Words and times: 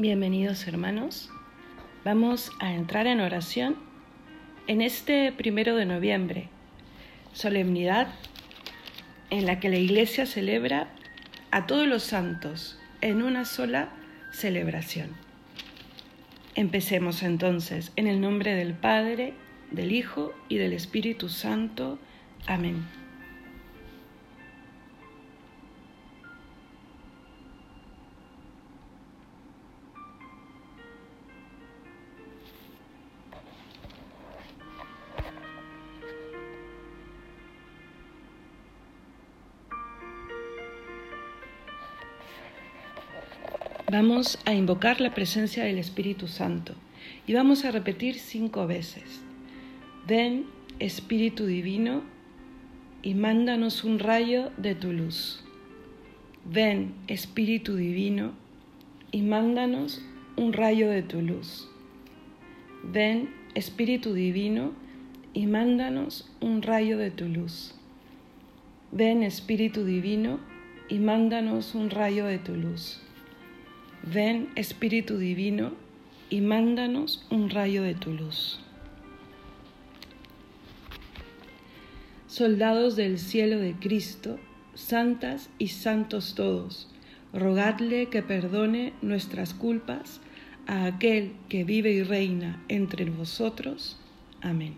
Bienvenidos 0.00 0.68
hermanos. 0.68 1.28
Vamos 2.04 2.52
a 2.60 2.72
entrar 2.72 3.08
en 3.08 3.18
oración 3.18 3.74
en 4.68 4.80
este 4.80 5.32
primero 5.32 5.74
de 5.74 5.86
noviembre, 5.86 6.50
solemnidad 7.32 8.06
en 9.30 9.44
la 9.44 9.58
que 9.58 9.68
la 9.68 9.78
Iglesia 9.78 10.24
celebra 10.24 10.86
a 11.50 11.66
todos 11.66 11.88
los 11.88 12.04
santos 12.04 12.78
en 13.00 13.24
una 13.24 13.44
sola 13.44 13.88
celebración. 14.30 15.16
Empecemos 16.54 17.24
entonces 17.24 17.90
en 17.96 18.06
el 18.06 18.20
nombre 18.20 18.54
del 18.54 18.74
Padre, 18.74 19.34
del 19.72 19.90
Hijo 19.90 20.32
y 20.48 20.58
del 20.58 20.74
Espíritu 20.74 21.28
Santo. 21.28 21.98
Amén. 22.46 22.97
Vamos 43.90 44.38
a 44.44 44.52
invocar 44.52 45.00
la 45.00 45.14
presencia 45.14 45.64
del 45.64 45.78
Espíritu 45.78 46.28
Santo 46.28 46.74
y 47.26 47.32
vamos 47.32 47.64
a 47.64 47.70
repetir 47.70 48.18
cinco 48.18 48.66
veces. 48.66 49.22
Ven, 50.06 50.44
Espíritu 50.78 51.46
Divino, 51.46 52.02
y 53.00 53.14
mándanos 53.14 53.84
un 53.84 53.98
rayo 53.98 54.50
de 54.58 54.74
tu 54.74 54.92
luz. 54.92 55.42
Ven, 56.44 56.92
Espíritu 57.06 57.76
Divino, 57.76 58.32
y 59.10 59.22
mándanos 59.22 60.02
un 60.36 60.52
rayo 60.52 60.90
de 60.90 61.02
tu 61.02 61.22
luz. 61.22 61.70
Ven, 62.84 63.30
Espíritu 63.54 64.12
Divino, 64.12 64.74
y 65.32 65.46
mándanos 65.46 66.30
un 66.42 66.60
rayo 66.60 66.98
de 66.98 67.10
tu 67.10 67.26
luz. 67.26 67.74
Ven, 68.92 69.22
Espíritu 69.22 69.86
Divino, 69.86 70.40
y 70.90 70.98
mándanos 70.98 71.74
un 71.74 71.88
rayo 71.88 72.26
de 72.26 72.38
tu 72.38 72.54
luz. 72.54 73.00
Ven 74.12 74.48
Espíritu 74.54 75.18
Divino 75.18 75.72
y 76.30 76.40
mándanos 76.40 77.26
un 77.30 77.50
rayo 77.50 77.82
de 77.82 77.94
tu 77.94 78.14
luz. 78.14 78.58
Soldados 82.26 82.96
del 82.96 83.18
cielo 83.18 83.58
de 83.58 83.74
Cristo, 83.74 84.38
santas 84.72 85.50
y 85.58 85.68
santos 85.68 86.34
todos, 86.34 86.88
rogadle 87.34 88.06
que 88.06 88.22
perdone 88.22 88.94
nuestras 89.02 89.52
culpas 89.52 90.22
a 90.66 90.86
aquel 90.86 91.32
que 91.50 91.64
vive 91.64 91.90
y 91.90 92.02
reina 92.02 92.64
entre 92.68 93.04
vosotros. 93.10 93.98
Amén. 94.40 94.74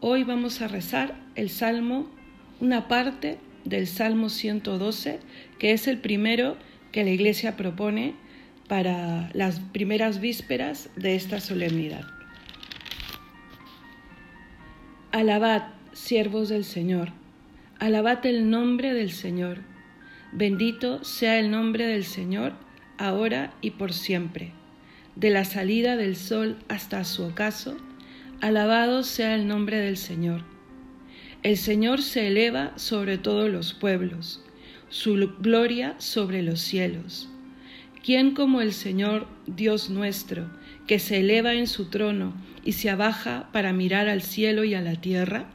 Hoy 0.00 0.22
vamos 0.22 0.60
a 0.60 0.68
rezar 0.68 1.18
el 1.34 1.48
Salmo, 1.48 2.10
una 2.60 2.88
parte 2.88 3.38
del 3.64 3.86
Salmo 3.86 4.28
112, 4.28 5.20
que 5.58 5.72
es 5.72 5.88
el 5.88 5.98
primero 5.98 6.58
que 6.98 7.04
la 7.04 7.10
Iglesia 7.10 7.56
propone 7.56 8.16
para 8.66 9.30
las 9.32 9.60
primeras 9.60 10.20
vísperas 10.20 10.90
de 10.96 11.14
esta 11.14 11.38
solemnidad. 11.38 12.04
Alabad, 15.12 15.68
siervos 15.92 16.48
del 16.48 16.64
Señor, 16.64 17.12
alabad 17.78 18.26
el 18.26 18.50
nombre 18.50 18.94
del 18.94 19.12
Señor. 19.12 19.58
Bendito 20.32 21.04
sea 21.04 21.38
el 21.38 21.52
nombre 21.52 21.86
del 21.86 22.02
Señor, 22.02 22.54
ahora 22.98 23.54
y 23.60 23.70
por 23.70 23.92
siempre. 23.92 24.50
De 25.14 25.30
la 25.30 25.44
salida 25.44 25.94
del 25.94 26.16
sol 26.16 26.58
hasta 26.66 27.04
su 27.04 27.22
ocaso, 27.22 27.76
alabado 28.40 29.04
sea 29.04 29.36
el 29.36 29.46
nombre 29.46 29.76
del 29.78 29.98
Señor. 29.98 30.42
El 31.44 31.58
Señor 31.58 32.02
se 32.02 32.26
eleva 32.26 32.76
sobre 32.76 33.18
todos 33.18 33.48
los 33.48 33.72
pueblos 33.72 34.42
su 34.90 35.34
gloria 35.38 35.94
sobre 35.98 36.42
los 36.42 36.60
cielos. 36.60 37.28
¿Quién 38.02 38.34
como 38.34 38.60
el 38.60 38.72
Señor 38.72 39.26
Dios 39.46 39.90
nuestro, 39.90 40.46
que 40.86 40.98
se 40.98 41.18
eleva 41.18 41.54
en 41.54 41.66
su 41.66 41.86
trono 41.86 42.32
y 42.64 42.72
se 42.72 42.88
abaja 42.88 43.50
para 43.52 43.72
mirar 43.72 44.08
al 44.08 44.22
cielo 44.22 44.64
y 44.64 44.74
a 44.74 44.80
la 44.80 44.96
tierra? 44.96 45.46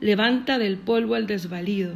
Levanta 0.00 0.58
del 0.58 0.76
polvo 0.78 1.14
al 1.14 1.26
desvalido, 1.26 1.94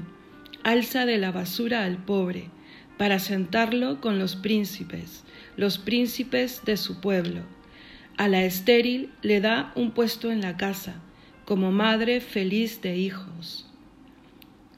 alza 0.62 1.04
de 1.04 1.18
la 1.18 1.32
basura 1.32 1.84
al 1.84 1.96
pobre, 1.96 2.50
para 2.96 3.18
sentarlo 3.18 4.00
con 4.00 4.20
los 4.20 4.36
príncipes, 4.36 5.24
los 5.56 5.78
príncipes 5.78 6.62
de 6.64 6.76
su 6.76 7.00
pueblo. 7.00 7.40
A 8.16 8.28
la 8.28 8.44
estéril 8.44 9.10
le 9.22 9.40
da 9.40 9.72
un 9.74 9.90
puesto 9.90 10.30
en 10.30 10.40
la 10.40 10.56
casa, 10.56 10.94
como 11.44 11.72
madre 11.72 12.20
feliz 12.20 12.80
de 12.82 12.96
hijos. 12.96 13.71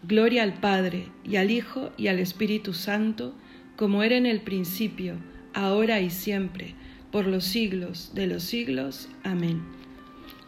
Gloria 0.07 0.43
al 0.43 0.53
Padre, 0.53 1.07
y 1.25 1.37
al 1.37 1.51
Hijo, 1.51 1.91
y 1.97 2.09
al 2.09 2.19
Espíritu 2.19 2.75
Santo, 2.75 3.35
como 3.75 4.03
era 4.03 4.17
en 4.17 4.27
el 4.27 4.43
principio, 4.43 5.15
ahora 5.55 6.03
y 6.03 6.11
siempre, 6.11 6.75
por 7.11 7.27
los 7.27 7.45
siglos 7.45 8.11
de 8.15 8.27
los 8.27 8.43
siglos. 8.43 9.09
Amén. 9.23 9.63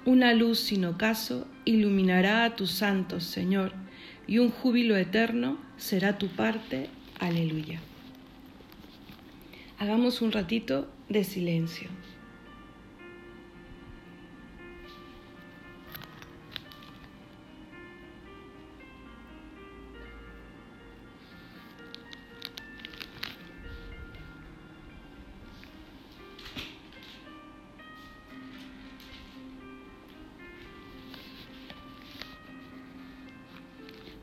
Una 0.05 0.35
luz 0.35 0.61
sin 0.61 0.85
ocaso 0.85 1.47
iluminará 1.65 2.45
a 2.45 2.55
tus 2.55 2.71
santos, 2.71 3.25
Señor, 3.25 3.73
y 4.27 4.41
un 4.41 4.51
júbilo 4.51 4.95
eterno 4.95 5.59
será 5.79 6.19
tu 6.19 6.29
parte. 6.29 6.91
Aleluya. 7.19 7.81
Hagamos 9.79 10.21
un 10.21 10.33
ratito 10.33 10.87
de 11.09 11.25
silencio. 11.25 11.89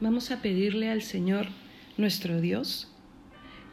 Vamos 0.04 0.32
a 0.32 0.42
pedirle 0.42 0.90
al 0.90 1.02
Señor 1.02 1.48
nuestro 1.96 2.42
Dios 2.42 2.92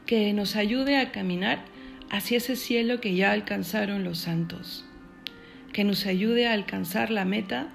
que 0.06 0.32
nos 0.32 0.54
ayude 0.54 0.96
a 0.96 1.10
caminar 1.10 1.64
hacia 2.08 2.36
ese 2.36 2.54
cielo 2.54 3.00
que 3.00 3.16
ya 3.16 3.32
alcanzaron 3.32 4.04
los 4.04 4.18
santos, 4.18 4.84
que 5.72 5.82
nos 5.82 6.06
ayude 6.06 6.46
a 6.46 6.52
alcanzar 6.52 7.10
la 7.10 7.24
meta 7.24 7.66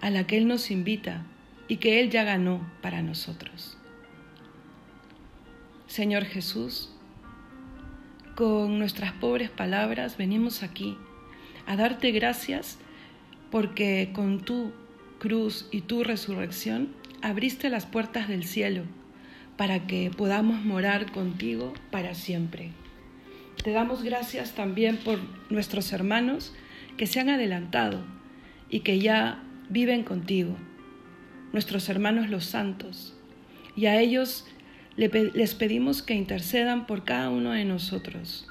a 0.00 0.08
la 0.08 0.26
que 0.26 0.38
Él 0.38 0.48
nos 0.48 0.70
invita 0.70 1.26
y 1.68 1.76
que 1.76 2.00
Él 2.00 2.08
ya 2.08 2.24
ganó 2.24 2.66
para 2.80 3.02
nosotros. 3.02 3.76
Señor 5.86 6.24
Jesús, 6.24 6.90
con 8.34 8.78
nuestras 8.78 9.12
pobres 9.12 9.50
palabras 9.50 10.16
venimos 10.16 10.62
aquí 10.62 10.96
a 11.66 11.76
darte 11.76 12.12
gracias 12.12 12.78
porque 13.50 14.10
con 14.14 14.40
tu 14.40 14.72
cruz 15.18 15.68
y 15.70 15.82
tu 15.82 16.02
resurrección 16.02 17.03
abriste 17.24 17.70
las 17.70 17.86
puertas 17.86 18.28
del 18.28 18.44
cielo 18.44 18.82
para 19.56 19.86
que 19.86 20.10
podamos 20.14 20.62
morar 20.62 21.10
contigo 21.10 21.72
para 21.90 22.14
siempre. 22.14 22.70
Te 23.62 23.70
damos 23.70 24.02
gracias 24.02 24.54
también 24.54 24.98
por 24.98 25.18
nuestros 25.48 25.94
hermanos 25.94 26.52
que 26.98 27.06
se 27.06 27.20
han 27.20 27.30
adelantado 27.30 28.04
y 28.68 28.80
que 28.80 28.98
ya 28.98 29.42
viven 29.70 30.04
contigo, 30.04 30.54
nuestros 31.54 31.88
hermanos 31.88 32.28
los 32.28 32.44
santos, 32.44 33.16
y 33.74 33.86
a 33.86 33.98
ellos 33.98 34.46
les 34.96 35.54
pedimos 35.54 36.02
que 36.02 36.12
intercedan 36.12 36.86
por 36.86 37.04
cada 37.04 37.30
uno 37.30 37.52
de 37.52 37.64
nosotros. 37.64 38.46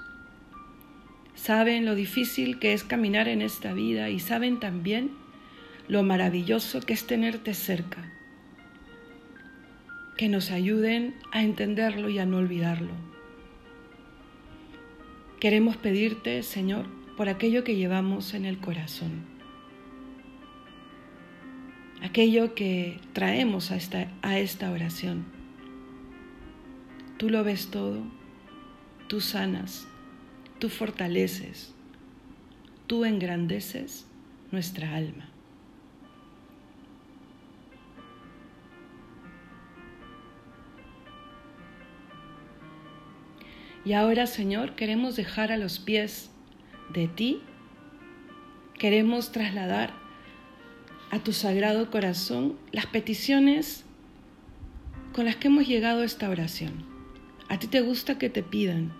Saben 1.35 1.85
lo 1.85 1.93
difícil 1.93 2.57
que 2.57 2.73
es 2.73 2.83
caminar 2.83 3.27
en 3.27 3.43
esta 3.43 3.71
vida 3.73 4.09
y 4.09 4.19
saben 4.19 4.59
también 4.59 5.11
lo 5.87 6.01
maravilloso 6.01 6.81
que 6.81 6.93
es 6.93 7.05
tenerte 7.05 7.53
cerca 7.53 8.09
que 10.23 10.29
nos 10.29 10.51
ayuden 10.51 11.15
a 11.33 11.43
entenderlo 11.43 12.07
y 12.07 12.17
a 12.17 12.25
no 12.25 12.37
olvidarlo. 12.37 12.93
Queremos 15.41 15.75
pedirte, 15.75 16.43
Señor, 16.43 16.85
por 17.17 17.27
aquello 17.27 17.65
que 17.65 17.75
llevamos 17.75 18.33
en 18.33 18.45
el 18.45 18.57
corazón, 18.57 19.25
aquello 22.01 22.55
que 22.55 23.01
traemos 23.11 23.69
a 23.71 23.75
esta, 23.75 24.13
a 24.21 24.39
esta 24.39 24.71
oración. 24.71 25.25
Tú 27.17 27.29
lo 27.29 27.43
ves 27.43 27.67
todo, 27.69 28.01
tú 29.09 29.19
sanas, 29.19 29.89
tú 30.57 30.69
fortaleces, 30.69 31.75
tú 32.87 33.03
engrandeces 33.03 34.07
nuestra 34.53 34.95
alma. 34.95 35.32
Y 43.85 43.93
ahora, 43.93 44.27
Señor, 44.27 44.75
queremos 44.75 45.15
dejar 45.15 45.51
a 45.51 45.57
los 45.57 45.79
pies 45.79 46.29
de 46.93 47.07
ti, 47.07 47.41
queremos 48.77 49.31
trasladar 49.31 49.93
a 51.11 51.19
tu 51.19 51.33
sagrado 51.33 51.91
corazón 51.91 52.57
las 52.71 52.85
peticiones 52.85 53.83
con 55.13 55.25
las 55.25 55.35
que 55.35 55.47
hemos 55.47 55.67
llegado 55.67 56.01
a 56.01 56.05
esta 56.05 56.29
oración. 56.29 56.85
A 57.49 57.59
ti 57.59 57.67
te 57.67 57.81
gusta 57.81 58.17
que 58.17 58.29
te 58.29 58.41
pidan, 58.41 58.93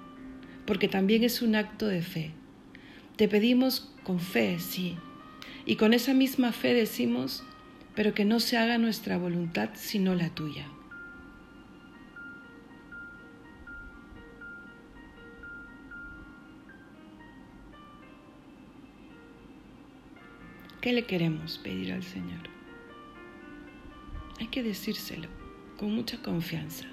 porque 0.66 0.88
también 0.88 1.24
es 1.24 1.42
un 1.42 1.56
acto 1.56 1.88
de 1.88 2.02
fe. 2.02 2.32
Te 3.16 3.28
pedimos 3.28 3.92
con 4.04 4.20
fe, 4.20 4.60
sí, 4.60 4.98
y 5.66 5.78
con 5.78 5.94
esa 5.94 6.14
misma 6.14 6.52
fe 6.52 6.74
decimos, 6.74 7.44
pero 7.96 8.14
que 8.14 8.26
no 8.26 8.40
se 8.40 8.58
haga 8.58 8.78
nuestra 8.78 9.18
voluntad 9.18 9.70
sino 9.76 10.14
la 10.14 10.30
tuya. 10.30 10.68
¿Qué 20.84 20.92
le 20.92 21.06
queremos 21.06 21.60
pedir 21.60 21.94
al 21.94 22.04
Señor? 22.04 22.42
Hay 24.38 24.48
que 24.48 24.62
decírselo 24.62 25.30
con 25.78 25.96
mucha 25.96 26.22
confianza. 26.22 26.84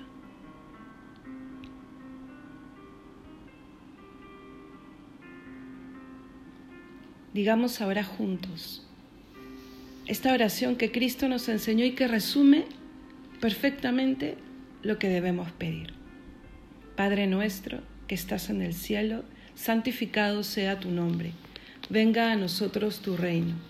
Digamos 7.34 7.80
ahora 7.80 8.04
juntos 8.04 8.86
esta 10.06 10.32
oración 10.32 10.76
que 10.76 10.92
Cristo 10.92 11.26
nos 11.26 11.48
enseñó 11.48 11.84
y 11.84 11.96
que 11.96 12.06
resume 12.06 12.66
perfectamente 13.40 14.36
lo 14.84 15.00
que 15.00 15.08
debemos 15.08 15.50
pedir. 15.50 15.94
Padre 16.94 17.26
nuestro 17.26 17.80
que 18.06 18.14
estás 18.14 18.50
en 18.50 18.62
el 18.62 18.72
cielo, 18.72 19.24
santificado 19.56 20.44
sea 20.44 20.78
tu 20.78 20.92
nombre. 20.92 21.32
Venga 21.88 22.30
a 22.30 22.36
nosotros 22.36 23.00
tu 23.00 23.16
reino 23.16 23.69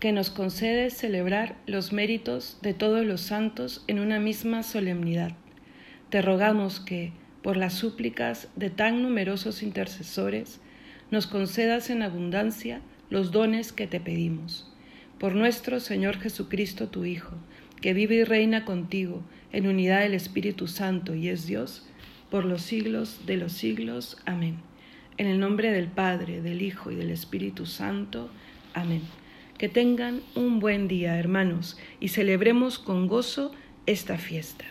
que 0.00 0.12
nos 0.12 0.30
concede 0.30 0.88
celebrar 0.88 1.56
los 1.66 1.92
méritos 1.92 2.58
de 2.62 2.72
todos 2.72 3.04
los 3.04 3.20
santos 3.20 3.84
en 3.86 4.00
una 4.00 4.18
misma 4.18 4.62
solemnidad. 4.62 5.32
Te 6.08 6.22
rogamos 6.22 6.80
que, 6.80 7.12
por 7.42 7.58
las 7.58 7.74
súplicas 7.74 8.48
de 8.56 8.70
tan 8.70 9.02
numerosos 9.02 9.62
intercesores, 9.62 10.58
nos 11.10 11.26
concedas 11.26 11.90
en 11.90 12.02
abundancia 12.02 12.80
los 13.10 13.30
dones 13.30 13.72
que 13.72 13.86
te 13.86 14.00
pedimos. 14.00 14.72
Por 15.18 15.34
nuestro 15.34 15.80
Señor 15.80 16.18
Jesucristo, 16.18 16.88
tu 16.88 17.04
Hijo, 17.04 17.36
que 17.82 17.92
vive 17.92 18.16
y 18.16 18.24
reina 18.24 18.64
contigo 18.64 19.22
en 19.52 19.66
unidad 19.66 20.00
del 20.00 20.14
Espíritu 20.14 20.66
Santo 20.66 21.14
y 21.14 21.28
es 21.28 21.46
Dios, 21.46 21.86
por 22.30 22.46
los 22.46 22.62
siglos 22.62 23.26
de 23.26 23.36
los 23.36 23.52
siglos. 23.52 24.16
Amén. 24.24 24.60
En 25.18 25.26
el 25.26 25.40
nombre 25.40 25.72
del 25.72 25.88
Padre, 25.88 26.40
del 26.40 26.62
Hijo 26.62 26.90
y 26.90 26.94
del 26.94 27.10
Espíritu 27.10 27.66
Santo. 27.66 28.30
Amén. 28.72 29.02
Que 29.60 29.68
tengan 29.68 30.22
un 30.34 30.58
buen 30.58 30.88
día, 30.88 31.18
hermanos, 31.18 31.78
y 32.00 32.08
celebremos 32.08 32.78
con 32.78 33.08
gozo 33.08 33.52
esta 33.84 34.16
fiesta. 34.16 34.64